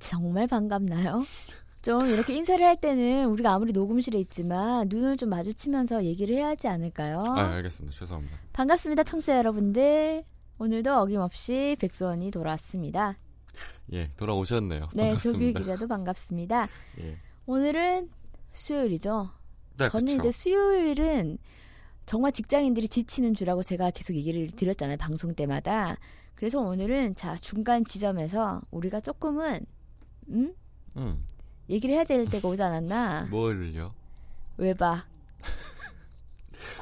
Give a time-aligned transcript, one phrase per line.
[0.00, 1.22] 정말 반갑나요?
[1.82, 6.68] 좀 이렇게 인사를 할 때는 우리가 아무리 녹음실에 있지만 눈을 좀 마주치면서 얘기를 해야 하지
[6.68, 7.22] 않을까요?
[7.26, 7.96] 아, 알겠습니다.
[7.96, 8.36] 죄송합니다.
[8.52, 10.24] 반갑습니다, 청취자 여러분들.
[10.58, 13.16] 오늘도 어김없이 백수원이 돌아왔습니다.
[13.92, 14.88] 예, 돌아오셨네요.
[14.94, 15.16] 네.
[15.16, 16.68] 조규 기자도 반갑습니다.
[17.00, 17.16] 예.
[17.46, 18.10] 오늘은
[18.52, 19.30] 수요일이죠.
[19.78, 20.28] 네, 저는 그쵸.
[20.28, 21.38] 이제 수요일은
[22.04, 24.98] 정말 직장인들이 지치는 주라고 제가 계속 얘기를 드렸잖아요.
[24.98, 25.96] 방송 때마다.
[26.34, 29.60] 그래서 오늘은 자, 중간 지점에서 우리가 조금은
[30.30, 30.54] 음?
[30.96, 31.22] 응.
[31.68, 33.28] 얘기를 해야 될 때가 오지 않았나?
[33.30, 33.92] 뭘요?
[34.56, 35.06] 외박.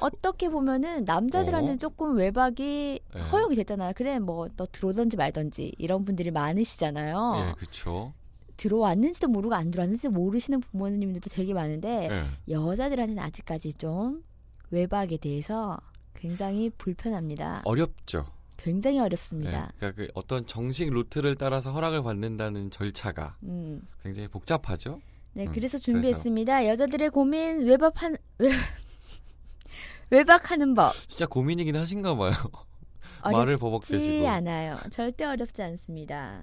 [0.01, 1.77] 어떻게 보면은 남자들한테 어?
[1.77, 3.21] 조금 외박이 네.
[3.21, 3.93] 허용이 됐잖아요.
[3.97, 7.35] 그래 뭐 너 들어오던지 말던지 이런 분들이 많으시잖아요.
[7.37, 8.13] 예, 그쵸.
[8.57, 12.53] 들어왔는지도 모르고 안 들어왔는지도 모르시는 부모님들도 되게 많은데 예.
[12.53, 14.25] 여자들한테는 아직까지 좀
[14.71, 15.79] 외박에 대해서
[16.15, 17.63] 굉장히 불편합니다.
[17.65, 18.27] 어렵죠.
[18.59, 19.01] 굉장히 예.
[19.01, 19.73] 어렵습니다.
[19.79, 23.81] 그러니까 그 어떤 정식 루트를 따라서 허락을 받는다는 절차가 음.
[24.03, 25.01] 굉장히 복잡하죠.
[25.33, 26.67] 네, 음, 그래서 준비했습니다.
[26.67, 28.51] 여자들의 고민 외박한 외,
[30.11, 30.93] 외박하는 법.
[31.07, 32.33] 진짜 고민이긴 하신가 봐요.
[33.23, 34.27] 말을 버벅대시고.
[34.29, 34.77] 않아요.
[34.91, 36.43] 절대 어렵지 않습니다.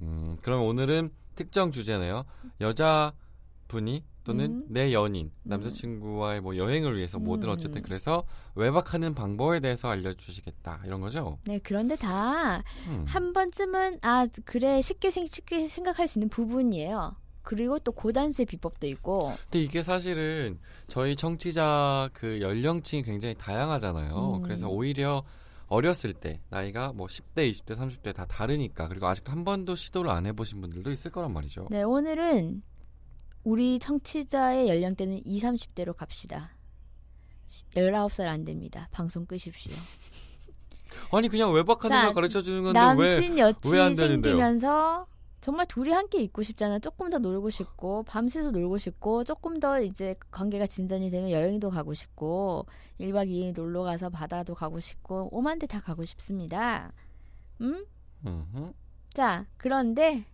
[0.00, 2.24] 음, 그럼 오늘은 특정 주제네요.
[2.60, 4.64] 여자분이 또는 음.
[4.68, 7.54] 내 연인, 남자친구와의 뭐 여행을 위해서 뭐든 음.
[7.54, 11.38] 어쨌든 그래서 외박하는 방법에 대해서 알려주시겠다 이런 거죠.
[11.46, 13.32] 네, 그런데 다한 음.
[13.32, 17.16] 번쯤은 아 그래 쉽게 생, 쉽게 생각할 수 있는 부분이에요.
[17.42, 19.34] 그리고 또 고단수의 비법도 있고.
[19.44, 24.36] 근데 이게 사실은 저희 청취자 그 연령층이 굉장히 다양하잖아요.
[24.36, 24.42] 음.
[24.42, 25.24] 그래서 오히려
[25.66, 30.26] 어렸을 때 나이가 뭐 10대, 20대, 30대 다 다르니까 그리고 아직도 한 번도 시도를 안
[30.26, 31.68] 해보신 분들도 있을 거란 말이죠.
[31.70, 32.62] 네, 오늘은
[33.44, 35.42] 우리 청취자의 연령대는 20,
[35.74, 36.50] 30대로 갑시다.
[37.74, 38.88] 19살 안 됩니다.
[38.92, 39.72] 방송 끄십시오.
[41.12, 43.14] 아니 그냥 외박하는 자, 걸 가르쳐 주는 건데 왜?
[43.20, 44.22] 남친 여친이 되는데요?
[44.36, 45.06] 생기면서
[45.40, 46.78] 정말 둘이 함께 있고 싶잖아요.
[46.78, 51.94] 조금 더 놀고 싶고 밤새서 놀고 싶고 조금 더 이제 관계가 진전이 되면 여행도 가고
[51.94, 52.66] 싶고
[53.00, 56.92] 1박 2일 놀러 가서 바다도 가고 싶고 오만 데 다 가고 싶습니다.
[57.60, 57.84] 음?
[59.12, 60.24] 자, 그런데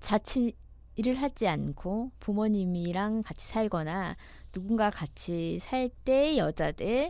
[0.00, 0.54] 자취
[1.00, 4.16] 일을 하지 않고 부모님이랑 같이 살거나
[4.52, 7.08] 누군가 같이 살 때 여자들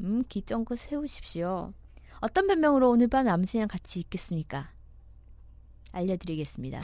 [0.00, 1.72] 음, 귀 쫑긋 세우십시오.
[2.20, 4.70] 어떤 변명으로 오늘 밤 남친이랑 같이 있겠습니까?
[5.92, 6.80] 알려드리겠습니다.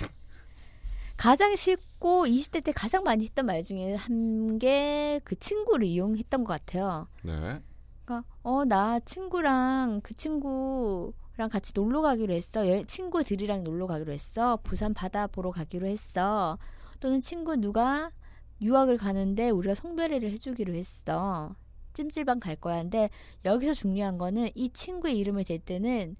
[1.16, 6.52] 가장 쉽고 20대 때 가장 많이 했던 말 중에 한 게 그 친구를 이용했던 것
[6.64, 7.06] 같아요.
[7.22, 7.60] 네.
[8.04, 12.68] 그러니까 어 나 친구랑 그 친구 랑 같이 놀러 가기로 했어.
[12.68, 14.58] 여, 친구들이랑 놀러 가기로 했어.
[14.62, 16.56] 부산 바다 보러 가기로 했어.
[17.00, 18.12] 또는 친구 누가
[18.60, 21.56] 유학을 가는데 우리가 송별회를 해주기로 했어.
[21.94, 22.80] 찜질방 갈 거야.
[22.80, 23.10] 근데
[23.44, 26.16] 여기서 중요한 거는 이 친구의 이름을 댈 때는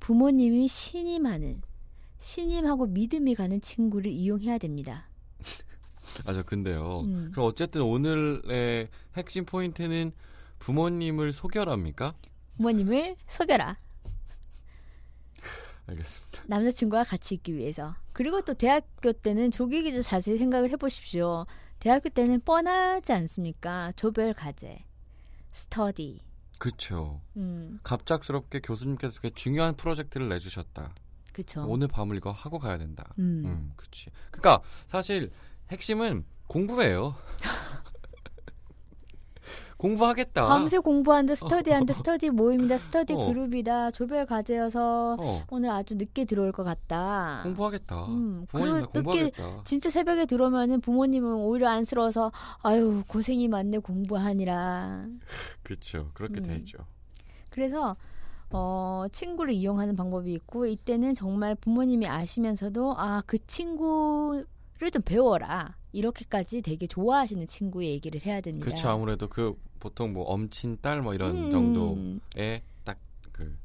[0.00, 1.62] 부모님이 신임하는
[2.18, 5.08] 신임하고 믿음이 가는 친구를 이용해야 됩니다.
[6.26, 7.02] 아, 저 근데요.
[7.02, 7.30] 음.
[7.30, 10.10] 그럼 어쨌든 오늘의 핵심 포인트는
[10.58, 12.14] 부모님을 소결합니까?
[12.56, 13.78] 부모님을 속여라.
[15.90, 16.42] 알겠습니다.
[16.46, 17.94] 남자친구와 같이 있기 위해서.
[18.12, 21.46] 그리고 또 대학교 때는 조기 기자 자세히 생각을 해보십시오.
[21.78, 23.92] 대학교 때는 뻔하지 않습니까?
[23.96, 24.84] 조별 과제,
[25.52, 26.20] 스터디.
[26.58, 27.20] 그쵸.
[27.36, 30.90] 음, 갑작스럽게 교수님께서 되게 중요한 프로젝트를 내주셨다.
[31.32, 31.64] 그쵸.
[31.66, 33.14] 오늘 밤을 이거 하고 가야 된다.
[33.18, 33.42] 음.
[33.46, 34.10] 음, 그치.
[34.30, 35.30] 그니까, 사실,
[35.70, 37.14] 핵심은 공부예요.
[39.80, 40.46] 공부하겠다.
[40.46, 43.26] 밤새 공부한다, 스터디한다, 스터디 모임이다, 스터디 어.
[43.26, 47.40] 그룹이다, 조별 과제여서 어, 오늘 아주 늦게 들어올 것 같다.
[47.44, 48.04] 공부하겠다.
[48.08, 49.62] 음, 그리고 늦게 공부하겠다.
[49.64, 52.30] 진짜 새벽에 들어오면은 부모님은 오히려 안쓰러워서
[52.62, 55.06] 아유 고생이 많네 공부하니라.
[55.62, 56.10] 그쵸.
[56.14, 56.44] 그렇게 음.
[56.44, 56.78] 되죠.
[57.48, 57.96] 그래서
[58.50, 66.62] 어, 친구를 이용하는 방법이 있고 이때는 정말 부모님이 아시면서도 아 그 친구를 좀 배워라 이렇게까지
[66.62, 68.64] 되게 좋아하시는 친구의 얘기를 해야 됩니다.
[68.64, 68.88] 그쵸.
[68.88, 72.98] 아무래도 그, 보통 뭐, 엄친 딸 뭐 이런 음, 정도의 딱
[73.32, 73.56] 그,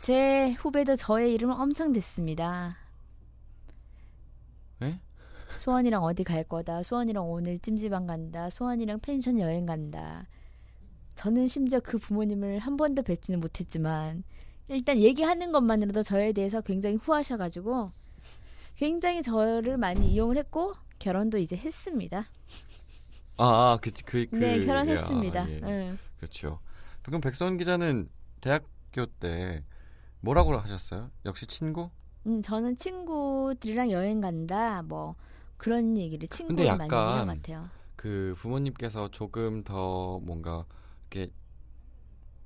[0.00, 2.76] 제 후배도 저의 이름을 엄청 댔습니다.
[4.82, 5.00] 예?
[5.50, 6.82] 수원이랑 어디 갈 거다.
[6.82, 8.48] 수원이랑 오늘 찜질방 간다.
[8.50, 10.26] 수원이랑 펜션 여행 간다.
[11.16, 14.22] 저는 심지어 그 부모님을 한 번도 뵙지는 못했지만
[14.68, 17.92] 일단 얘기하는 것만으로도 저에 대해서 굉장히 후하셔가지고
[18.76, 22.26] 굉장히 저를 많이 이용을 했고 결혼도 이제 했습니다.
[23.36, 24.36] 아, 아 그, 그, 그.
[24.36, 25.42] 네, 결혼했습니다.
[25.42, 25.60] 아, 예.
[25.64, 25.98] 응.
[26.18, 26.60] 그렇죠.
[27.02, 28.08] 그럼 백선 기자는
[28.40, 29.64] 대학교 때
[30.20, 31.10] 뭐라고 하셨어요?
[31.24, 31.90] 역시 친구?
[32.26, 35.16] 음, 저는 친구들이랑 여행 간다, 뭐
[35.56, 37.68] 그런 얘기를 친구를 많이 하는 것 같아요.
[37.96, 40.66] 그 부모님께서 조금 더 뭔가
[41.10, 41.32] 이렇게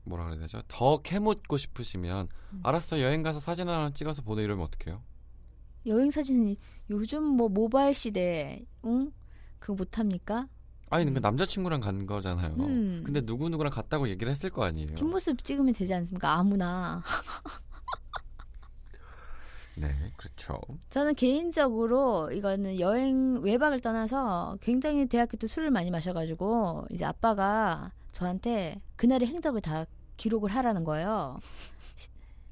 [0.04, 0.62] 뭐라 그래야 되죠?
[0.68, 2.60] 더 캐묻고 싶으시면 음.
[2.62, 5.02] 알았어 여행 가서 사진 하나 찍어서 보내 이러면 어떡해요?
[5.86, 6.56] 여행 사진이
[6.90, 9.12] 요즘 뭐 모바일 시대, 응?
[9.58, 10.48] 그거 못 합니까?
[10.90, 11.20] 아니 그 음.
[11.20, 12.54] 남자친구랑 간 거잖아요.
[12.60, 13.02] 음.
[13.04, 14.94] 근데 누구 누구랑 갔다고 얘기를 했을 거 아니에요.
[14.94, 16.32] 뒷모습 찍으면 되지 않습니까?
[16.34, 17.02] 아무나.
[19.76, 20.60] 네, 그렇죠.
[20.90, 28.80] 저는 개인적으로 이거는 여행 외박을 떠나서 굉장히 대학교 때 술을 많이 마셔가지고 이제 아빠가 저한테
[28.94, 29.84] 그날의 행적을 다
[30.16, 31.38] 기록을 하라는 거예요.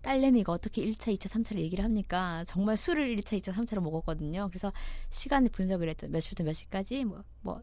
[0.02, 2.44] 시- 딸내미가 어떻게 1차, 2차, 3차를 얘기를 합니까?
[2.46, 4.49] 정말 술을 1차, 2차, 3차로 먹었거든요.
[4.49, 4.72] 그래서
[5.10, 6.08] 시간을 분석을 했죠.
[6.08, 7.62] 몇 시부터 몇 시까지 뭐, 뭐,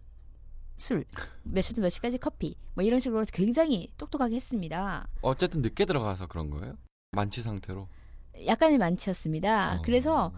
[0.78, 1.06] 술,
[1.44, 5.08] 몇 시부터 몇 시까지 커피, 뭐 이런 식으로 굉장히 똑똑하게 했습니다.
[5.22, 6.78] 어쨌든 늦게 들어가서 그런 거예요?
[7.12, 7.88] 만취 상태로.
[8.46, 9.50] 약간의 만취였습니다.
[9.50, 9.72] 어.
[9.74, 10.32] 아, 그래서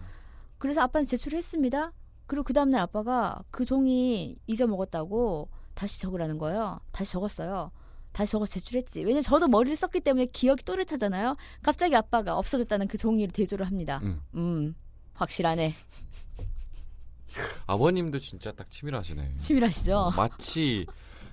[0.58, 1.92] 그래서 아빠는 제출을 했습니다.
[2.26, 6.80] 그리고 그 다음날 아빠가 그 종이 잊어먹었다고 다시 적으라는 거예요.
[6.92, 7.70] 다시 적었어요.
[8.12, 9.00] 다시 적어서 제출했지.
[9.00, 11.36] 왜냐면 저도 머리를 썼기 때문에 기억이 또렷하잖아요.
[11.62, 14.00] 갑자기 아빠가 없어졌다는 그 종이를 대조를 합니다.
[14.02, 14.20] 음.
[14.34, 14.74] 음,
[15.14, 15.74] 확실하네.
[17.66, 19.36] 아버님도 진짜 딱 치밀하시네.
[19.36, 19.96] 치밀하시죠?
[19.96, 20.86] 어, 마치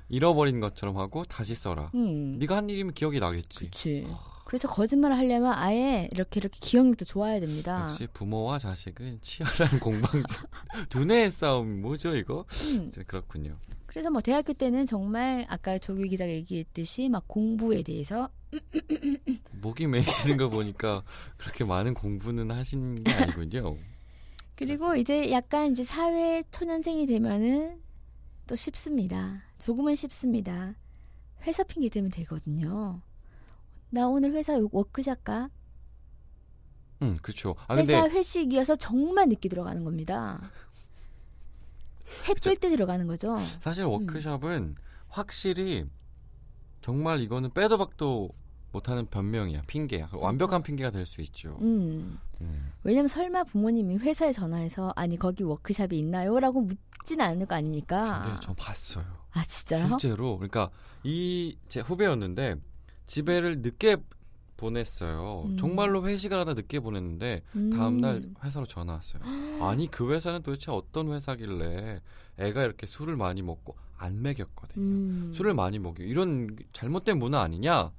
[0.07, 1.91] 잃어버린 것처럼 하고 다시 써라.
[1.95, 3.69] 음, 네가 한 일이면 기억이 나겠지.
[3.69, 4.07] 그렇지.
[4.45, 7.83] 그래서 거짓말을 하려면 아예 이렇게 이렇게 기억력도 좋아야 됩니다.
[7.83, 10.23] 역시 부모와 자식은 치열한 공방전.
[10.89, 12.45] 두뇌의 싸움 뭐죠 이거?
[12.77, 13.55] 음, 그렇군요.
[13.89, 18.29] 그래서 뭐 대학교 때는 정말 아까 조규 기자가 얘기했듯이 막 공부에 대해서
[19.61, 21.01] 목이 메이시는 거 보니까
[21.37, 23.77] 그렇게 많은 공부는 하신 게 아니군요.
[24.55, 27.81] 그리고 이제 약간 이제 사회 초년생이 되면은
[28.45, 29.41] 또 쉽습니다.
[29.57, 30.75] 조금은 쉽습니다.
[31.47, 33.01] 회사 핑계 대면 되거든요.
[33.89, 35.49] 나 오늘 회사 워크샵 가?
[37.01, 37.55] 음, 그렇죠.
[37.67, 40.51] 아 회사 근데 회식이어서 정말 늦게 들어가는 겁니다.
[42.27, 43.37] 해뜰 때 들어가는 거죠.
[43.61, 44.75] 사실 워크숍은
[45.07, 45.85] 확실히
[46.81, 48.29] 정말 이거는 빼도 박도
[48.71, 50.09] 못하는 변명이야, 핑계야.
[50.13, 51.57] 완벽한 핑계가 될 수 있죠.
[51.61, 52.19] 음.
[52.41, 52.71] 음.
[52.83, 56.39] 왜냐면 설마 부모님이 회사에 전화해서 아니 거기 워크샵이 있나요?
[56.39, 58.21] 라고 묻진 않을 거 아닙니까?
[58.23, 59.05] 근데 저 봤어요.
[59.31, 59.87] 아 진짜요?
[59.89, 60.69] 실제로 그러니까
[61.03, 62.55] 이 제 후배였는데
[63.07, 63.97] 집에를 늦게
[64.59, 65.45] 보냈어요.
[65.47, 65.57] 음.
[65.57, 67.69] 정말로 회식을 하다 늦게 보냈는데 음.
[67.71, 69.21] 다음 날 회사로 전화 왔어요.
[69.63, 72.01] 아니 그 회사는 도대체 어떤 회사길래
[72.37, 74.83] 애가 이렇게 술을 많이 먹고 안 먹였거든요.
[74.83, 75.31] 음.
[75.33, 77.91] 술을 많이 먹여 이런 잘못된 문화 아니냐?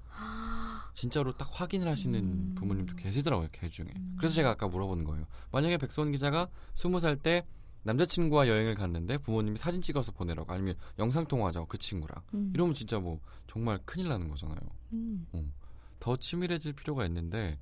[0.95, 2.55] 진짜로 딱 확인을 하시는 음.
[2.57, 3.87] 부모님도 계시더라고요, 개 중에.
[3.97, 4.17] 음.
[4.19, 5.25] 그래서 제가 아까 물어보는 거예요.
[5.51, 7.47] 만약에 백소원 기자가 스무 살 때
[7.83, 12.51] 남자친구와 여행을 갔는데 부모님이 사진 찍어서 보내라고 아니면 영상 통화하자고 그 친구랑 음.
[12.55, 14.59] 이러면 진짜 뭐 정말 큰일 나는 거잖아요.
[14.93, 15.27] 음.
[16.01, 17.59] 더 치밀해질 필요가 있는데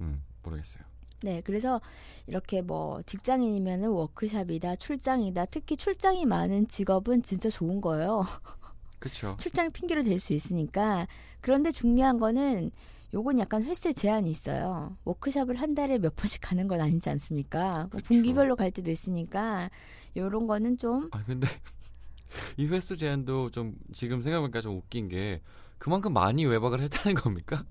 [0.00, 0.82] 음, 모르겠어요.
[1.22, 1.80] 네, 그래서
[2.26, 5.46] 이렇게 뭐 직장인이면은 워크샵이다, 출장이다.
[5.46, 8.24] 특히 출장이 많은 직업은 진짜 좋은 거예요.
[8.98, 9.36] 그렇죠.
[9.38, 11.06] 출장 핑계로 될 수 있으니까.
[11.40, 12.70] 그런데 중요한 거는
[13.14, 14.96] 요건 약간 횟수 제한이 있어요.
[15.04, 17.88] 워크샵을 한 달에 몇 번씩 가는 건 아니지 않습니까?
[17.92, 18.04] 뭐 그쵸.
[18.08, 19.70] 분기별로 갈 때도 있으니까
[20.16, 21.46] 요런 거는 좀 아 근데
[22.56, 25.40] 이 횟수 제한도 좀 지금 생각해보니까 좀 웃긴 게
[25.78, 27.64] 그만큼 많이 외박을 했다는 겁니까?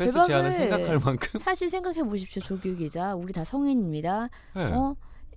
[0.00, 1.38] 횟수 제한을 생각할 만큼?
[1.40, 3.14] 사실 생각해 보십시오, 조규 기자.
[3.14, 4.28] 우리 다 성인입니다.
[4.54, 4.64] 네.
[4.64, 4.96] 어?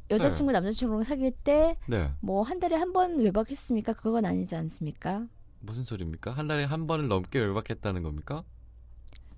[0.09, 2.11] 여자친구, 남자친구랑 사귈 때 네.
[2.21, 3.93] 뭐한 달에 한 번 외박했습니까?
[3.93, 5.25] 그건 아니지 않습니까?
[5.59, 6.31] 무슨 소리입니까?
[6.31, 8.43] 한 달에 한 번을 넘게 외박했다는 겁니까?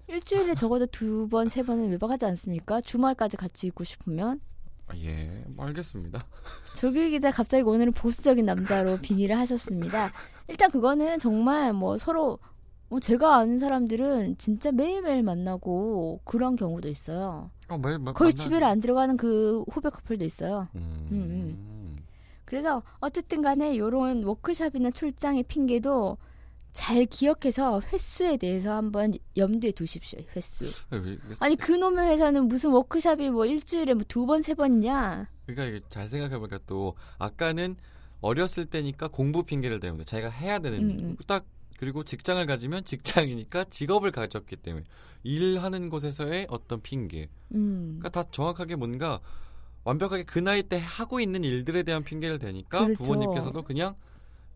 [0.08, 2.82] 일주일에 적어도 두 번, 세 번은 외박하지 않습니까?
[2.82, 4.40] 주말까지 같이 있고 싶으면.
[4.88, 6.26] 아, 예, 알겠습니다.
[6.76, 10.12] 조규 기자 갑자기 오늘은 보수적인 남자로 빙의를 하셨습니다.
[10.48, 12.40] 일단 그거는 정말 뭐 서로
[12.90, 17.52] 뭐 제가 아는 사람들은 진짜 매일매일 만나고 그런 경우도 있어요.
[17.68, 20.68] 어, 매일 마- 거의 만나- 집에를 안 들어가는 그 후배 커플도 있어요.
[20.76, 21.98] 음, 음,
[22.46, 26.18] 그래서 어쨌든 간에 요런 워크샵이나 출장의 핑계도
[26.72, 30.20] 잘 기억해서 횟수에 대해서 한번 염두에 두십시오.
[30.36, 30.64] 횟수.
[30.94, 35.28] 이게- 아니 그놈의 회사는 무슨 워크샵이 뭐 일주일에 뭐 두 번 세 번이냐?
[35.48, 37.76] 그러니까 잘 생각해보니까 또 아까는
[38.22, 41.06] 어렸을 때니까 공부 핑계를 대는데 자기가 해야 되는 음, 일.
[41.06, 41.18] 음.
[41.28, 41.46] 딱
[41.78, 44.86] 그리고 직장을 가지면 직장이니까 직업을 가졌기 때문에
[45.24, 47.30] 일하는 곳에서의 어떤 핑계.
[47.54, 47.98] 음.
[48.00, 49.20] 그러니까 다 정확하게 뭔가
[49.84, 53.04] 완벽하게 그 나이 때 하고 있는 일들에 대한 핑계를 대니까 그렇죠.
[53.04, 53.96] 부모님께서도 그냥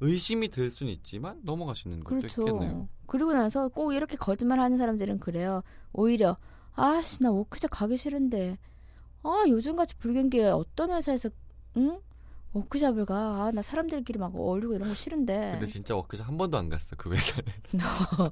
[0.01, 2.41] 의심이 들 수는 있지만 넘어가시는 것도 그렇죠.
[2.41, 2.89] 있겠네요.
[3.05, 5.63] 그리고 나서 꼭 이렇게 거짓말 하는 사람들은 그래요.
[5.93, 6.37] 오히려
[6.73, 8.57] 아씨 나 워크숍 가기 싫은데
[9.23, 11.29] 아 요즘같이 불경기에 어떤 회사에서
[11.77, 11.99] 응
[12.53, 13.15] 워크샵을 가?
[13.15, 15.51] 아, 나 사람들끼리 막 어울리고 이런 거 싫은데.
[15.53, 17.51] 근데 진짜 워크숍 한 번도 안 갔어 그 회사는.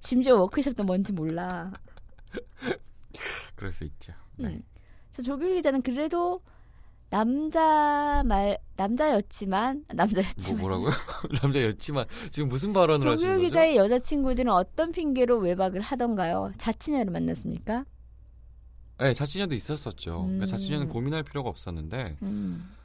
[0.00, 1.72] 심지어 워크숍도 뭔지 몰라.
[3.56, 4.12] 그럴 수 있죠.
[4.36, 4.48] 네.
[4.48, 4.62] 음.
[5.22, 6.42] 조규 기자는 그래도
[7.08, 10.90] 남자 말 남자였지만 뭐 남자였지만 뭐 라고요?
[11.42, 13.42] 남자였지만 지금 무슨 발언을 하시는 조규 거죠?
[13.42, 16.52] 기자의 여자 친구들은 어떤 핑계로 외박을 하던가요?
[16.58, 17.84] 자친녀를 만났습니까?
[18.98, 20.22] 네, 자취녀도 있었었죠.
[20.22, 20.46] 그러니까 음.
[20.46, 22.75] 자취녀는 고민할 필요가 없었는데 음.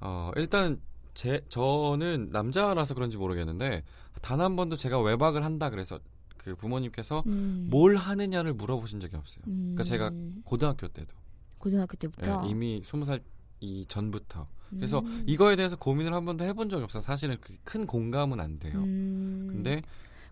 [0.00, 0.80] 어, 일단
[1.14, 3.82] 제 저는 남자라서 그런지 모르겠는데
[4.22, 5.98] 단 한 번도 제가 외박을 한다 그래서
[6.36, 7.68] 그 부모님께서 음.
[7.70, 9.42] 뭘 하느냐를 물어보신 적이 없어요.
[9.48, 9.74] 음.
[9.74, 10.10] 그러니까 제가
[10.44, 11.14] 고등학교 때도
[11.58, 13.20] 고등학교 때부터 예, 이미 스무 살
[13.60, 15.24] 이 전부터 그래서 음.
[15.26, 17.00] 이거에 대해서 고민을 한 번도 해본 적이 없어.
[17.00, 18.78] 서 사실은 그큰 공감은 안 돼요.
[18.78, 19.48] 음.
[19.50, 19.80] 근데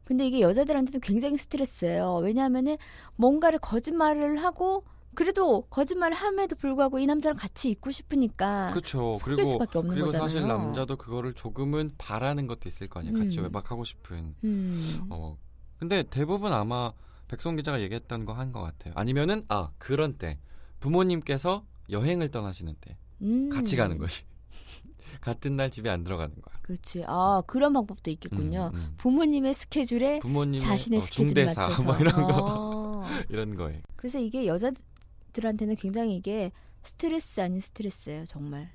[0.04, 2.16] 근데 이게 여자들한테도 굉장히 스트레스예요.
[2.22, 2.76] 왜냐하면은
[3.16, 4.84] 뭔가를 거짓말을 하고
[5.16, 9.18] 그래도 거짓말을 함에도 불구하고 이 남자랑 같이 있고 싶으니까 그렇죠.
[9.24, 10.28] 그리고 수밖에 없는 그리고 거잖아요.
[10.28, 13.18] 사실 남자도 그거를 조금은 바라는 것도 있을 거 아니에요.
[13.18, 13.44] 같이 음.
[13.44, 14.34] 외박하고 싶은.
[14.44, 15.00] 음.
[15.10, 15.36] 어.
[15.78, 16.92] 근데 대부분 아마
[17.28, 18.92] 백송 기자가 얘기했던 거 한 것 같아요.
[18.96, 20.38] 아니면은 아 그런 때
[20.80, 23.48] 부모님께서 여행을 떠나시는 때 음.
[23.50, 24.22] 같이 가는 거지.
[25.20, 26.58] 같은 날 집에 안 들어가는 거야.
[26.62, 27.04] 그렇지.
[27.06, 28.70] 아 그런 방법도 있겠군요.
[28.74, 28.94] 음, 음.
[28.98, 31.82] 부모님의 스케줄에 부모님의 자신의 어, 스케줄 중대사 맞춰서.
[31.84, 33.04] 뭐 이런 거 어.
[33.30, 33.82] 이런 거에.
[33.96, 34.70] 그래서 이게 여자
[35.36, 36.50] 들한테는 굉장히 이게
[36.82, 38.70] 스트레스 아닌 스트레스예요, 정말.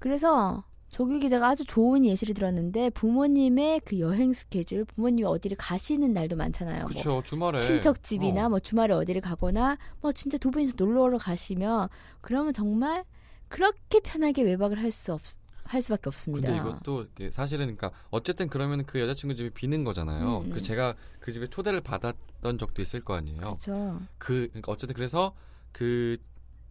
[0.00, 6.36] 그래서 조규 기자가 아주 좋은 예시를 들었는데 부모님의 그 여행 스케줄, 부모님이 어디를 가시는 날도
[6.36, 6.80] 많잖아요.
[6.80, 7.22] 뭐 그렇죠.
[7.24, 8.48] 주말에 친척 집이나 어.
[8.50, 11.88] 뭐 주말에 어디를 가거나 뭐 진짜 두 분이서 놀러를 가시면
[12.20, 13.04] 그러면 정말
[13.48, 15.22] 그렇게 편하게 외박을 할 수 없,
[15.64, 16.52] 할 수밖에 없습니다.
[16.52, 20.40] 근데 이것도 사실은 그러니까 어쨌든 그러면 그 여자친구 집이 비는 거잖아요.
[20.40, 20.50] 음, 음.
[20.50, 23.40] 그 제가 그 집에 초대를 받았던 적도 있을 거 아니에요.
[23.40, 24.00] 그렇죠.
[24.18, 25.34] 그 그러니까 어쨌든 그래서
[25.72, 26.16] 그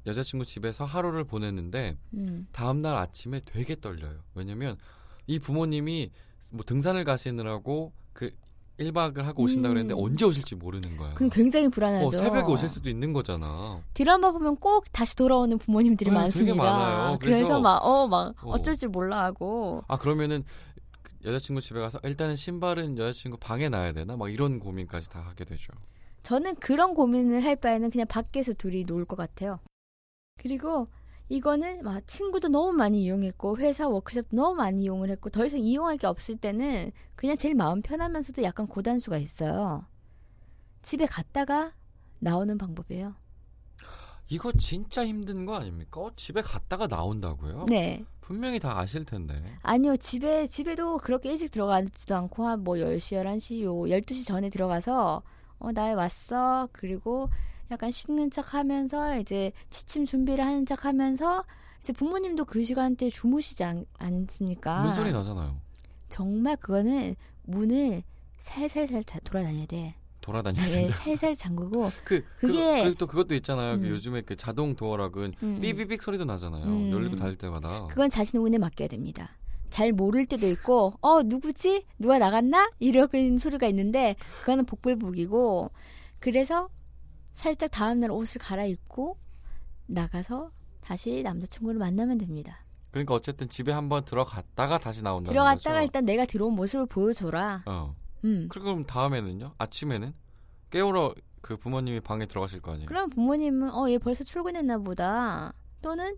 [0.06, 2.48] 여자친구 집에서 하루를 보냈는데 음.
[2.52, 4.20] 다음 날 아침에 되게 떨려요.
[4.34, 4.78] 왜냐면
[5.28, 6.12] 이 부모님이
[6.50, 8.32] 뭐 등산을 가시느라고 그
[8.80, 9.74] 1박을 하고 오신다 음.
[9.74, 11.14] 그랬는데 언제 오실지 모르는 거야.
[11.14, 12.08] 그럼 굉장히 불안하죠.
[12.08, 13.82] 어, 새벽에 오실 수도 있는 거잖아.
[13.94, 16.64] 드라마 보면 꼭 다시 돌아오는 부모님들이 네, 되게 많습니다.
[16.64, 17.20] 많아요.
[17.20, 18.52] 그래서, 그래서 막, 어, 막, 어.
[18.52, 18.62] 어.
[18.62, 19.84] 쩔 줄 몰라 하고.
[19.88, 20.44] 아 그러면은
[21.04, 24.18] 그 여자친구 집에 가서 일단은 신발은 여자친구 방에 놔야 되나?
[24.18, 25.74] 막 이런 고민까지 다 하게 되죠.
[26.24, 29.60] 저는 그런 고민을 할 바에는 그냥 밖에서 둘이 놀 것 같아요.
[30.38, 30.88] 그리고
[31.30, 35.98] 이거는 막 친구도 너무 많이 이용했고 회사 워크숍도 너무 많이 이용을 했고 더 이상 이용할
[35.98, 39.86] 게 없을 때는 그냥 제일 마음 편하면서도 약간 고단수가 있어요.
[40.82, 41.74] 집에 갔다가
[42.20, 43.16] 나오는 방법이에요.
[44.30, 46.02] 이거 진짜 힘든 거 아닙니까?
[46.02, 47.66] 어, 집에 갔다가 나온다고요?
[47.68, 48.06] 네.
[48.22, 49.42] 분명히 다 아실 텐데.
[49.62, 55.22] 아니요, 집에, 집에도 그렇게 일찍 들어가지도 않고, 한 뭐 10시, 11시, 요, 12시 전에 들어가서,
[55.62, 56.68] 어, 나 왔어.
[56.72, 57.30] 그리고
[57.70, 61.46] 약간 씻는 척 하면서, 이제 지침 준비를 하는 척 하면서,
[61.80, 64.82] 이제 부모님도 그 시간대에 주무시지 않, 않습니까?
[64.82, 65.56] 문소리 나잖아요.
[66.10, 68.04] 정말 그거는 문을
[68.40, 69.96] 살살살 다 돌아다녀야 돼.
[70.20, 70.98] 돌아다녀야 예, 된다.
[70.98, 73.80] 살살 잠그고, 그 그게- 그리고 또 그것도 있잖아요.
[73.80, 73.90] 그 음.
[73.92, 76.64] 요즘에 그 자동 도어락은 음, 삐비빅 소리도 나잖아요.
[76.66, 76.92] 음.
[76.92, 77.88] 열리고 닫을 때마다.
[77.88, 79.32] 그건 자신의 운에 맡겨야 됩니다.
[79.72, 81.86] 잘 모를 때도 있고, 어, 누구지?
[81.98, 82.70] 누가 나갔나?
[82.80, 83.08] 이런
[83.40, 85.72] 소리가 있는데, 그거는 복불복이고,
[86.20, 86.70] 그래서
[87.34, 89.18] 살짝 다음날 옷을 갈아입고,
[89.88, 90.52] 나가서
[90.82, 92.64] 다시 남자친구를 만나면 됩니다.
[92.92, 95.86] 그러니까 어쨌든 집에 한번 들어갔다가 다시 나온다는 들어갔다가 거죠.
[95.86, 97.64] 일단 내가 들어온 모습을 보여줘라.
[97.66, 97.96] 어.
[98.26, 98.48] 음.
[98.50, 99.56] 그럼 다음에는요?
[99.58, 100.14] 아침에는
[100.70, 102.88] 깨우러 그 부모님이 방에 들어가실 거 아니에요?
[102.88, 105.54] 그럼 부모님은, 어, 얘 벌써 출근했나 보다.
[105.82, 106.18] 또는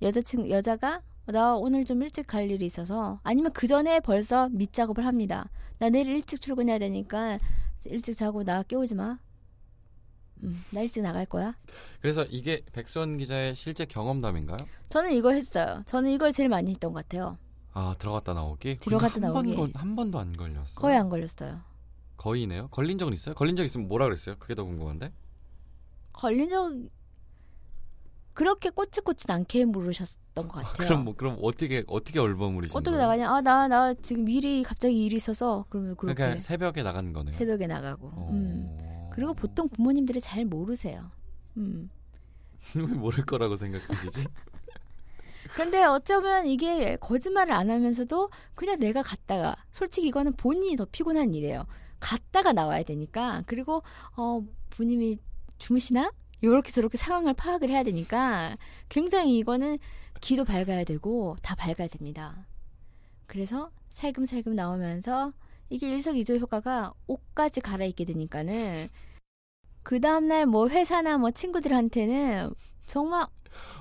[0.00, 5.48] 여자친구, 여자가, 나 오늘 좀 일찍 갈 일이 있어서, 아니면 그 전에 벌써 밑작업을 합니다.
[5.78, 7.38] 나 내일 일찍 출근해야 되니까,
[7.84, 9.18] 일찍 자고 나 깨우지 마.
[10.42, 11.56] 음, 나 일찍 나갈 거야.
[12.00, 14.58] 그래서 이게 백수원 기자의 실제 경험담인가요?
[14.88, 15.82] 저는 이거 했어요.
[15.86, 17.38] 저는 이걸 제일 많이 했던 것 같아요.
[17.72, 18.78] 아 들어갔다 나오기?
[18.78, 19.54] 들어갔다 나오기.
[19.56, 20.74] 번, 한 번도 안 걸렸어요.
[20.76, 21.60] 거의 안 걸렸어요.
[22.18, 22.68] 거의네요.
[22.68, 23.34] 걸린 적은 있어요?
[23.34, 24.36] 걸린 적 있으면 뭐라 그랬어요?
[24.38, 25.12] 그게 더 궁금한데.
[26.12, 26.70] 걸린 적,
[28.36, 30.74] 그렇게 꼬치꼬치 않게 물으셨던 것 같아요.
[30.76, 33.08] 그럼 뭐 그럼 어떻게 어떻게 얼버무리신 어떻게 거예요?
[33.08, 33.34] 나가냐?
[33.34, 37.34] 아, 나, 나 지금 일이, 갑자기 일이 있어서, 그러면 그렇게 그러니까 새벽에 나간 거네요.
[37.34, 38.08] 새벽에 나가고.
[38.08, 38.28] 어...
[38.32, 39.08] 음.
[39.10, 41.10] 그리고 보통 부모님들이 잘 모르세요.
[41.56, 41.88] 음.
[42.76, 44.26] 왜 모를 거라고 생각하시지?
[45.54, 51.64] 그런데 어쩌면 이게 거짓말을 안 하면서도 그냥 내가 갔다가 솔직히 이거는 본인이 더 피곤한 일이에요.
[52.00, 53.82] 갔다가 나와야 되니까 그리고
[54.14, 55.16] 어 부님이
[55.56, 56.12] 주무시나?
[56.42, 58.56] 요렇게 저렇게 상황을 파악을 해야 되니까
[58.88, 59.78] 굉장히 이거는
[60.20, 62.46] 기도 밝아야 되고 다 밝아야 됩니다.
[63.26, 65.32] 그래서 살금살금 나오면서
[65.70, 68.86] 이게 일석이조 효과가 옷까지 갈아입게 되니까는
[69.82, 72.50] 그 다음날 뭐 회사나 뭐 친구들한테는
[72.86, 73.26] 정말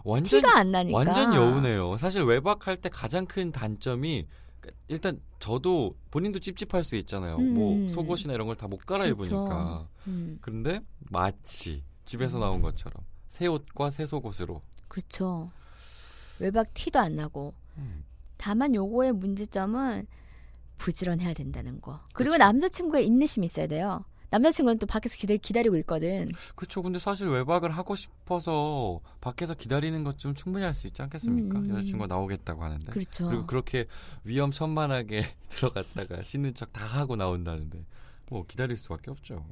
[0.03, 0.97] 완전 티가 안 나니까.
[0.97, 1.97] 완전 여우네요.
[1.97, 4.27] 사실 외박할 때 가장 큰 단점이
[4.87, 7.35] 일단 저도 본인도 찝찝할 수 있잖아요.
[7.37, 7.53] 음.
[7.53, 9.27] 뭐 속옷이나 이런 걸 다 못 갈아입으니까.
[9.27, 9.87] 그쵸.
[10.07, 10.79] 음, 그런데
[11.11, 14.61] 마치 집에서 나온 것처럼 새 옷과 새 속옷으로.
[14.87, 15.51] 그렇죠.
[16.39, 17.53] 외박 티도 안 나고.
[17.77, 18.03] 음.
[18.37, 20.07] 다만 요거의 문제점은
[20.77, 21.99] 부지런해야 된다는 거.
[22.13, 22.43] 그리고 그쵸.
[22.43, 24.03] 남자친구의 인내심이 있어야 돼요.
[24.31, 26.29] 남자친구는 또 밖에서 기다, 기다 리고 있거든.
[26.55, 26.81] 그렇죠.
[26.81, 31.59] 근데 사실 외박을 하고 싶어서 밖에서 기다리는 것 좀 충분히 할 수 있지 않겠습니까?
[31.59, 31.69] 음.
[31.69, 32.91] 여자친구가 나오겠다고 하는데.
[32.91, 33.27] 그렇죠.
[33.29, 33.85] 그리고 그렇게
[34.25, 37.85] 위험천만하게 들어갔다가 씻는 척 다 하고 나온다는데
[38.29, 39.45] 뭐 기다릴 수밖에 없죠.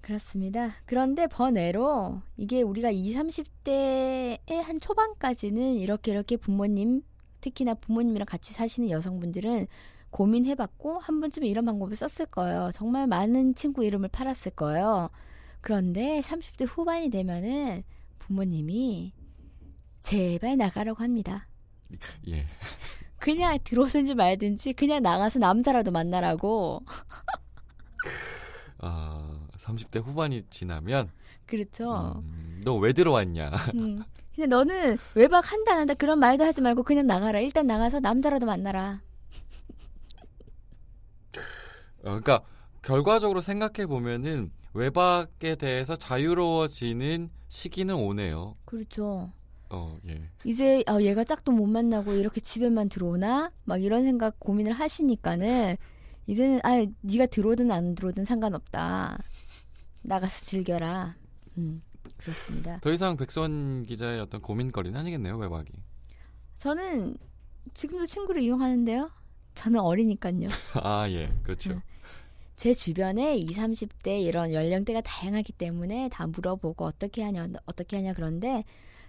[0.00, 0.72] 그렇습니다.
[0.86, 7.02] 그런데 번외로 이게 우리가 20, 30대의 한 초반까지는 이렇게 이렇게 부모님
[7.40, 9.66] 특히나 부모님이랑 같이 사시는 여성분들은
[10.10, 12.70] 고민해봤고 한 번쯤 이런 방법을 썼을 거예요.
[12.74, 15.10] 정말 많은 친구 이름을 팔았을 거예요.
[15.60, 17.84] 그런데 30대 후반이 되면은
[18.18, 19.12] 부모님이
[20.00, 21.46] 제발 나가라고 합니다.
[22.28, 22.46] 예.
[23.18, 26.82] 그냥 들어오든지 말든지 그냥 나가서 남자라도 만나라고.
[28.78, 31.10] 아, 30대 후반이 지나면
[31.46, 32.22] 그렇죠.
[32.22, 33.50] 음, 너왜 들어왔냐?
[33.74, 34.02] 음.
[34.34, 37.40] 근데 너는 외박 한다 안 한다 그런 말도 하지 말고 그냥 나가라.
[37.40, 39.02] 일단 나가서 남자라도 만나라.
[41.98, 42.42] 어, 그러니까
[42.82, 48.56] 결과적으로 생각해 보면은 외박에 대해서 자유로워지는 시기는 오네요.
[48.64, 49.32] 그렇죠.
[49.68, 50.22] 어, 예.
[50.44, 53.52] 이제 아, 얘가 짝도 못 만나고 이렇게 집에만 들어오나?
[53.64, 55.76] 막 이런 생각 고민을 하시니까는
[56.26, 59.18] 이제는 아 네가 들어오든 안 들어오든 상관없다.
[60.02, 61.14] 나가서 즐겨라.
[61.58, 61.82] 음.
[62.16, 62.78] 그렇습니다.
[62.80, 65.72] 더 이상 백선 기자의 어떤 고민거리는 아니겠네요, 외박이.
[66.56, 67.16] 저는
[67.74, 69.10] 지금도 친구를 이용하는데요.
[69.54, 70.48] 저는 어리니까요.
[70.82, 71.32] 아, 예.
[71.42, 71.74] 그렇죠.
[71.74, 71.82] 네.
[72.56, 78.64] 제 주변에 20, 30대 이런 연령대가 다양하기 때문에 다 물어보고 어떻게 하냐 어떻게 하냐 그런데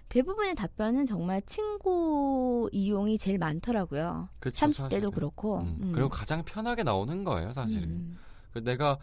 [0.08, 4.28] 대부분의 답변은 정말 친구 이용이 제일 많더라고요.
[4.40, 5.10] 그쵸, 30대도 사실은.
[5.10, 5.60] 그렇고.
[5.60, 5.92] 음, 음.
[5.92, 7.88] 그리고 가장 편하게 나오는 거예요, 사실은.
[7.88, 8.18] 음.
[8.52, 8.98] 그 내가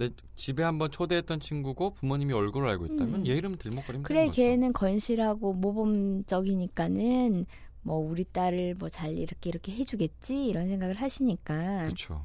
[0.00, 3.26] 내 집에 한번 초대했던 친구고 부모님이 얼굴을 알고 있다면 음.
[3.26, 4.30] 얘 이름 들먹거리면 그래.
[4.30, 7.44] 걔는 건실하고 모범적이니까는
[7.82, 12.24] 뭐 우리 딸을 뭐 잘 이렇게 이렇게 해주겠지 이런 생각을 하시니까 그렇죠.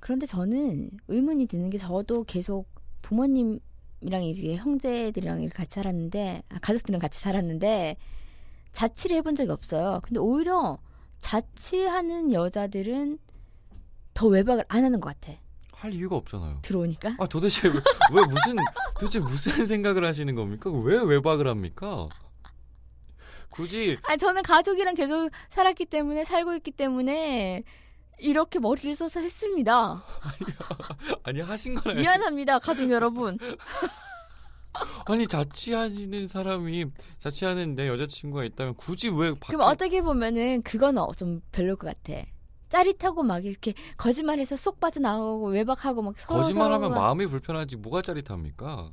[0.00, 2.68] 그런데 저는 의문이 드는 게 저도 계속
[3.00, 7.96] 부모님이랑 이제 형제들이랑 이렇게 같이 살았는데 아, 가족들이랑 같이 살았는데
[8.72, 10.00] 자취를 해본 적이 없어요.
[10.02, 10.78] 근데 오히려
[11.20, 13.18] 자취하는 여자들은
[14.12, 15.40] 더 외박을 안 하는 것 같아.
[15.82, 16.60] 할 이유가 없잖아요.
[16.62, 17.16] 들어오니까.
[17.18, 17.74] 아 도대체 왜,
[18.14, 18.56] 왜 무슨
[19.00, 20.70] 도대체 무슨 생각을 하시는 겁니까?
[20.70, 22.08] 왜 외박을 합니까?
[23.50, 27.64] 굳이 아니 저는 가족이랑 계속 살았기 때문에 살고 있기 때문에
[28.18, 30.04] 이렇게 머리를 써서 했습니다.
[31.24, 33.36] 아니 하신 거나 미안합니다, 가족 여러분.
[35.06, 36.86] 아니 자취하시는 사람이
[37.18, 41.88] 자취하는 내 여자친구가 있다면 굳이 왜 밖에 그럼 어떻게 보면은 그건 어, 좀 별로일 것
[41.88, 42.22] 같아.
[42.72, 48.90] 짜릿하고 막 이렇게 거짓말해서 쏙 빠져나오고 외박하고 막 서로 거짓말하면 서로가 마음이 불편하지 뭐가 짜릿합니까?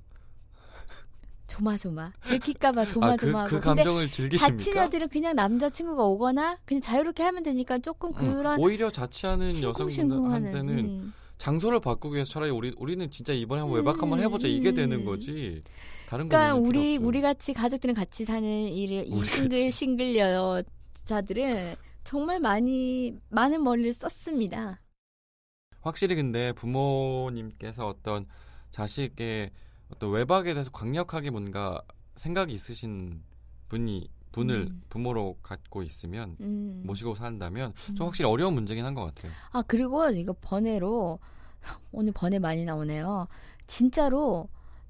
[1.48, 4.58] 조마조마 들킬까봐 아, 그, 조마조마하고 그 감정을 즐기십니까?
[4.58, 11.14] 자취녀들은 그냥 남자친구가 오거나 그냥 자유롭게 하면 되니까 조금 응, 그런 오히려 자취하는 여성분들한테는 음.
[11.38, 15.62] 장소를 바꾸기 위해서 차라리 우리 우리는 진짜 이번에 한번 외박 한번 해보자 이게 되는 거지.
[16.10, 16.98] 다른 그러니까 우리.
[16.98, 19.72] 우리 같이 가족들은 같이 사는 이, 싱글.
[19.72, 21.76] 싱글 여자들은
[22.10, 24.82] 정말 많이 많은 머리를 썼습니다.
[25.82, 28.26] 확실히 근데 부모님께서 어떤
[28.72, 29.52] 자식의
[29.94, 31.84] 어떤 외박에 대해서 강력하게 뭔가
[32.16, 33.24] 생각이 있으신
[33.68, 34.82] 분이 분을 음.
[34.90, 36.82] 부모로 갖고 있으면 음.
[36.84, 37.96] 모시고 산다면 음.
[37.96, 39.32] 좀 확실히 어려운 문제긴 한 것 같아요.
[39.52, 41.20] 아 그리고 이거 번외로
[41.92, 43.28] 오늘 번외 많이 나오네요.
[43.68, 44.50] 진짜로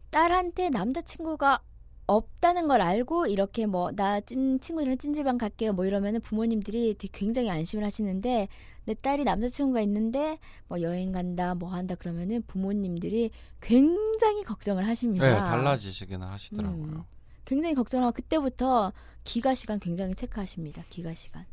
[0.10, 1.64] 딸한테 남자친구가
[2.10, 7.50] 없다는 걸 알고 이렇게 뭐 나 찜 친구들이랑 찜질방 갈게요 뭐 이러면은 부모님들이 되게 굉장히
[7.50, 8.48] 안심을 하시는데
[8.86, 13.30] 내 딸이 남자친구가 있는데 뭐 여행 간다 뭐 한다 그러면은 부모님들이
[13.62, 15.26] 굉장히 걱정을 하십니다.
[15.28, 16.84] 네, 달라지시기는 하시더라고요.
[16.84, 17.04] 음.
[17.46, 18.92] 굉장히 걱정하고 그때부터
[19.24, 20.84] 기가 시간 굉장히 체크하십니다.
[20.90, 21.46] 기가 시간.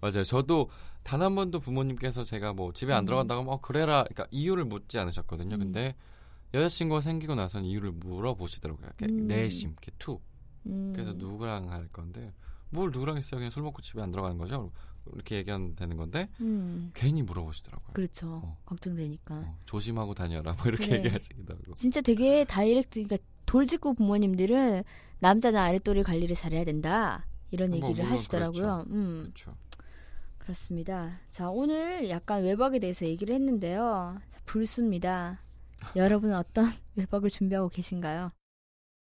[0.00, 0.22] 맞아요.
[0.24, 0.70] 저도
[1.02, 3.06] 단 한 번도 부모님께서 제가 뭐 집에 안 음.
[3.06, 5.56] 들어간다고 하면 어 그래라 그러니까 이유를 묻지 않으셨거든요.
[5.56, 5.58] 음.
[5.58, 5.94] 근데
[6.54, 8.86] 여자친구가 생기고 나서는 이유를 물어보시더라고요.
[8.86, 9.26] 이렇게 음.
[9.26, 10.22] 내심 이렇게 툭.
[10.66, 10.92] 음.
[10.94, 12.32] 그래서 누구랑 할 건데
[12.70, 13.38] 뭘 누구랑 있어요?
[13.38, 14.72] 그냥 술 먹고 집에 안 들어가는 거죠?
[15.12, 16.90] 이렇게 얘기하면 되는 건데 음.
[16.94, 17.92] 괜히 물어보시더라고요.
[17.92, 18.40] 그렇죠.
[18.42, 18.58] 어.
[18.64, 19.34] 걱정되니까.
[19.34, 20.98] 어, 조심하고 다녀라 뭐 이렇게 그래.
[20.98, 21.74] 얘기하시기도 하고.
[21.74, 24.82] 진짜 되게 다이렉트, 그러니까 돌직구 부모님들은
[25.18, 27.26] 남자나 아랫도리 관리를 잘해야 된다.
[27.50, 28.86] 이런 뭐, 얘기를 물론 하시더라고요.
[28.90, 29.56] 음, 그렇죠.
[30.38, 31.20] 그렇습니다.
[31.30, 34.18] 자, 오늘 약간 외박에 대해서 얘기를 했는데요.
[34.28, 35.43] 자, 불수입니다.
[35.96, 36.66] 여러분은 어떤
[36.96, 38.30] 외박을 준비하고 계신가요?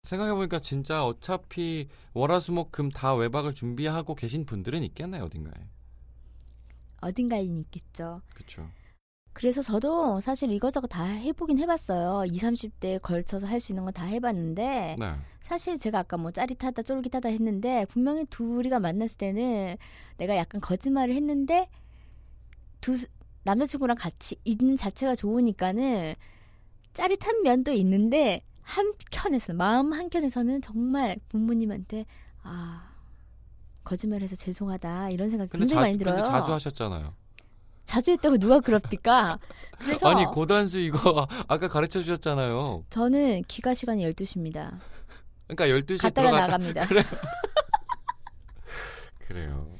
[0.03, 5.53] 생각해보니까 진짜 어차피 월화수목금 다 외박을 준비하고 계신 분들은 있겠네요 어딘가에.
[7.01, 8.21] 어딘가에는 있겠죠.
[8.33, 8.69] 그렇죠.
[9.33, 12.25] 그래서 저도 사실 이것저것 다 해보긴 해봤어요.
[12.25, 12.41] 20,
[12.81, 15.13] 30대에 걸쳐서 할 수 있는 건 다 해봤는데 네.
[15.41, 19.77] 사실 제가 아까 뭐 짜릿하다 쫄깃하다 했는데 분명히 둘이가 만났을 때는
[20.17, 21.69] 내가 약간 거짓말을 했는데
[22.81, 22.97] 두
[23.43, 26.15] 남자친구랑 같이 있는 자체가 좋으니까는
[26.93, 32.05] 짜릿한 면도 있는데 한켠에서는 마음 한켠에서는 정말 부모님한테
[32.43, 32.89] 아
[33.83, 36.15] 거짓말해서 죄송하다 이런 생각이 굉장히 자, 많이 들어요.
[36.15, 37.13] 근데 자주 하셨잖아요.
[37.85, 39.39] 자주 했다고 누가 그럽니까?
[39.79, 42.85] 그래서 아니 고단수 이거 아까 가르쳐 주셨잖아요.
[42.91, 44.77] 저는 귀가 시간이 12시입니다.
[45.47, 46.85] 그러니까 12시에 갔다가 들어가 나갑니다.
[49.27, 49.75] 그래요.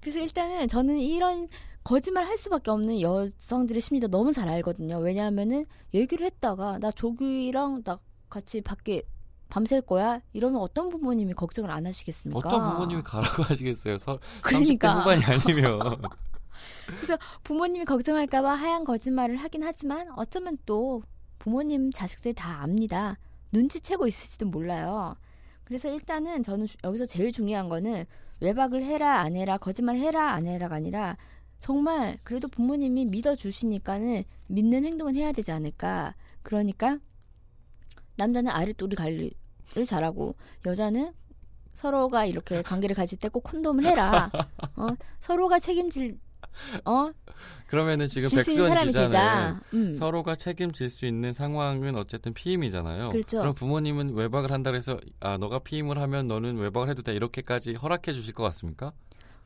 [0.00, 1.48] 그래서 일단은 저는 이런
[1.88, 4.98] 거짓말 할 수밖에 없는 여성들의 심리도 너무 잘 알거든요.
[4.98, 7.98] 왜냐하면은 얘기를 했다가 나 조규랑 나
[8.28, 9.04] 같이 밖에
[9.48, 12.46] 밤샐 거야 이러면 어떤 부모님이 걱정을 안 하시겠습니까?
[12.46, 13.96] 어떤 부모님이 가라고 하시겠어요.
[13.96, 15.78] 서, 30대 그러니까 후반이 아니면.
[17.44, 21.02] 부모님이 걱정할까봐 하얀 거짓말을 하긴 하지만 어쩌면 또
[21.38, 23.16] 부모님 자식들 다 압니다.
[23.52, 25.16] 눈치채고 있을지도 몰라요.
[25.64, 28.04] 그래서 일단은 저는 주- 여기서 제일 중요한 거는
[28.40, 31.16] 외박을 해라 안 해라 거짓말 해라 안 해라가 아니라
[31.58, 36.14] 정말 그래도 부모님이 믿어주시니까는 믿는 행동은 해야 되지 않을까.
[36.42, 36.98] 그러니까
[38.16, 39.32] 남자는 아랫도리 관리를
[39.86, 40.34] 잘하고
[40.66, 41.12] 여자는
[41.74, 44.30] 서로가 이렇게 관계를 가질 때 꼭 콘돔을 해라.
[44.76, 44.88] 어?
[45.20, 46.18] 서로가 책임질
[46.84, 47.12] 어
[47.68, 49.60] 그러면은 지금 사람이 기자는.
[49.74, 49.94] 음.
[49.94, 53.10] 서로가 책임질 수 있는 상황은 어쨌든 피임이잖아요.
[53.10, 53.44] 그렇죠.
[53.44, 58.12] 럼 부모님은 외박을 한다 그래서 아 너가 피임을 하면 너는 외박을 해도 돼 이렇게까지 허락해
[58.12, 58.92] 주실 것 같습니까?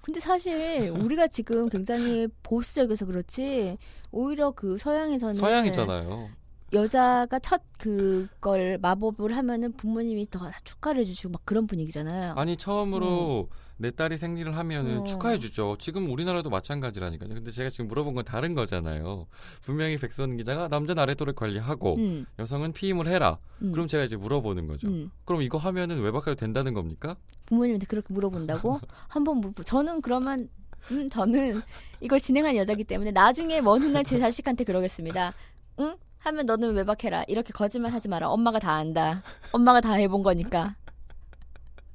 [0.02, 3.78] 근데 사실 우리가 지금 굉장히 보수적이어서 그렇지
[4.10, 6.28] 오히려 그 서양에서는 서양이잖아요.
[6.72, 12.34] 여자가 첫 그걸 마법을 하면은 부모님이 더 축하를 해주시고 막 그런 분위기잖아요.
[12.36, 15.04] 아니 처음으로 내 딸이 생리를 하면은 어.
[15.04, 15.76] 축하해 주죠.
[15.78, 17.28] 지금 우리나라도 마찬가지라니까요.
[17.28, 19.26] 근데 제가 지금 물어본 건 다른 거잖아요.
[19.62, 23.38] 분명히 백선 기자가 남자 아래도를 관리하고 음, 여성은 피임을 해라.
[23.60, 24.88] 음, 그럼 제가 이제 물어보는 거죠.
[24.88, 25.10] 음.
[25.24, 27.16] 그럼 이거 하면은 외박해도 된다는 겁니까?
[27.46, 29.64] 부모님한테 그렇게 물어본다고 한번 물어보.
[29.64, 30.48] 저는 그러면
[30.90, 31.60] 음 저는
[32.00, 35.34] 이걸 진행한 여자기 때문에 나중에 먼 훗날 제 자식한테 그러겠습니다.
[35.80, 35.96] 응?
[36.22, 37.24] 하면 너는 외박해라.
[37.26, 38.28] 이렇게 거짓말 하지 마라.
[38.28, 39.22] 엄마가 다 안다.
[39.52, 40.76] 엄마가 다 해본 거니까.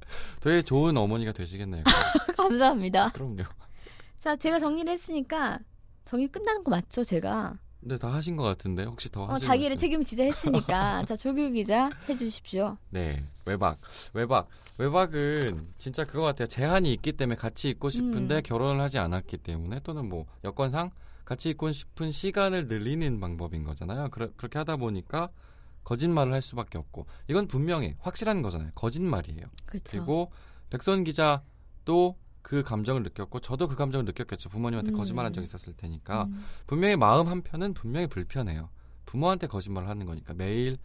[0.40, 1.82] 되게 좋은 어머니가 되시겠네요.
[2.36, 3.10] 감사합니다.
[3.12, 3.44] 그럼요.
[4.18, 5.58] 자, 제가 정리를 했으니까
[6.04, 7.54] 정리 끝나는 거 맞죠, 제가?
[7.80, 9.80] 근데 다 하신 것 같은데 혹시 더 어, 하실 자기를 말씀?
[9.80, 11.04] 책임 지자 했으니까.
[11.06, 12.76] 자, 조규 기자 해주십시오.
[12.90, 13.78] 네, 외박.
[14.14, 14.48] 외박.
[14.78, 16.48] 외박은 진짜 그거 같아요.
[16.48, 18.42] 제한이 있기 때문에 같이 있고 싶은데 음.
[18.44, 20.90] 결혼을 하지 않았기 때문에 또는 뭐 여건상
[21.28, 24.08] 같이 있고 싶은 시간을 늘리는 방법인 거잖아요.
[24.08, 25.28] 그러, 그렇게 하다 보니까
[25.84, 28.70] 거짓말을 할 수밖에 없고 이건 분명히 확실한 거잖아요.
[28.74, 29.44] 거짓말이에요.
[29.66, 29.84] 그렇죠.
[29.90, 30.32] 그리고
[30.70, 34.48] 백선 기자도 그 감정을 느꼈고 저도 그 감정을 느꼈겠죠.
[34.48, 34.96] 부모님한테 음.
[34.96, 38.70] 거짓말한 적 있었을 테니까 음, 분명히 마음 한편은 분명히 불편해요.
[39.04, 40.78] 부모한테 거짓말을 하는 거니까 매일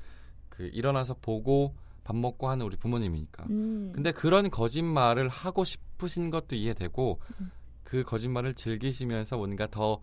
[0.49, 3.45] 그 일어나서 보고 밥 먹고 하는 우리 부모님이니까.
[3.49, 3.93] 음.
[3.95, 7.51] 근데 그런 거짓말을 하고 싶으신 것도 이해되고 음.
[7.85, 10.01] 그 거짓말을 즐기시면서 뭔가 더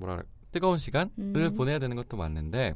[0.00, 1.54] 뭐랄 뜨거운 시간을 음.
[1.54, 2.74] 보내야 되는 것도 맞는데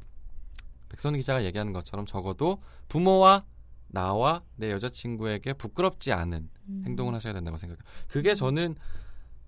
[0.90, 3.44] 백선 기자가 얘기하는 것처럼 적어도 부모와
[3.88, 6.82] 나와 내 여자친구에게 부끄럽지 않은 음.
[6.86, 7.82] 행동을 하셔야 된다고 생각해요.
[8.08, 8.76] 그게 저는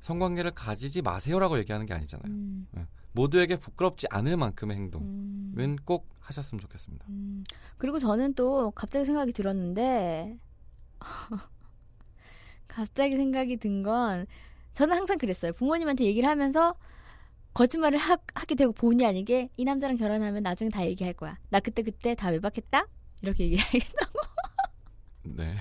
[0.01, 2.27] 성관계를 가지지 마세요라고 얘기하는 게 아니잖아요.
[2.29, 2.67] 음,
[3.13, 5.77] 모두에게 부끄럽지 않을 만큼의 행동은 음.
[5.85, 7.07] 꼭 하셨으면 좋겠습니다.
[7.09, 7.45] 음.
[7.79, 10.39] 그리고 저는 또 갑자기 생각이 들었는데
[12.69, 14.27] 갑자기 생각이 든 건
[14.75, 15.53] 저는 항상 그랬어요.
[15.55, 16.75] 부모님한테 얘기를 하면서
[17.57, 21.39] 거짓말을 하, 하게 되고 본의 아니게 이 남자랑 결혼하면 나중에 다 얘기할 거야.
[21.49, 22.87] 나 그때 그때 다 외박했다?
[23.23, 24.07] 이렇게 얘기하겠다.
[25.23, 25.55] 네.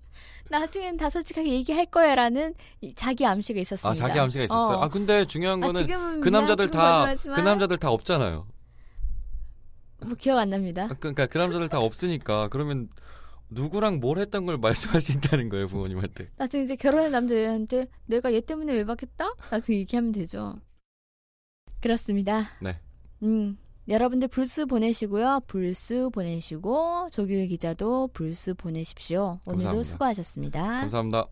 [0.48, 3.90] 나중엔 다 솔직하게 얘기할 거야라는 이 자기 암시가 있었습니다.
[3.90, 4.78] 아 자기 암시가 있었어요.
[4.78, 4.84] 어.
[4.84, 8.46] 아 근데 중요한 아, 거는 지금은 그 남자들 다 그 남자들 다 없잖아요.
[10.06, 10.88] 뭐 기억 안 납니다.
[10.90, 12.88] 아, 그러니까 그 남자들 다 없으니까 그러면
[13.50, 16.30] 누구랑 뭘 했던 걸 말씀하신다는 거예요 부모님한테.
[16.36, 19.34] 나중에 이제 결혼한 남자한테 내가 얘 때문에 외박했다?
[19.50, 20.58] 나중에 얘기하면 되죠.
[21.84, 22.44] 그렇습니다.
[22.60, 22.78] 네.
[23.22, 25.40] 음, 여러분들 불스 보내시고요.
[25.46, 29.38] 불스 보내시고 조규희 기자도 불스 보내십시오.
[29.44, 29.84] 오늘도 감사합니다.
[29.90, 30.62] 수고하셨습니다.
[30.62, 31.26] 감사합니다.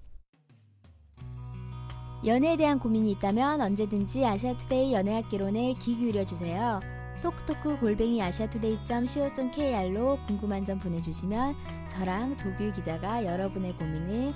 [2.27, 6.81] 연애에 대한 고민이 있다면 언제든지 아시아투데이 연애학개론에 귀 기울여 주세요.
[7.23, 11.57] 톡톡크 골뱅이 아시아투데이.co.kr로 궁금한 점 보내주시면
[11.89, 14.35] 저랑 조규 기자가 여러분의 고민을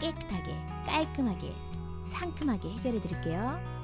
[0.00, 0.54] 깨끗하게,
[0.86, 1.52] 깔끔하게,
[2.06, 3.77] 상큼하게 해결해 드릴게요.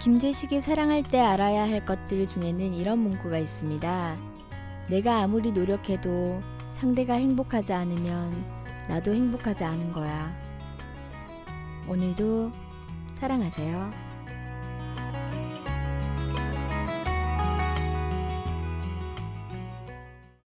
[0.00, 4.16] 김재식이 사랑할 때 알아야 할 것들 중에는 이런 문구가 있습니다.
[4.88, 8.32] 내가 아무리 노력해도 상대가 행복하지 않으면
[8.88, 10.32] 나도 행복하지 않은 거야.
[11.88, 12.52] 오늘도
[13.14, 14.07] 사랑하세요.